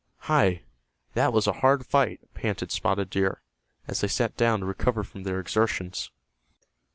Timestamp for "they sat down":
4.01-4.61